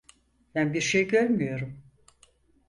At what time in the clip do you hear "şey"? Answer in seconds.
0.81-1.07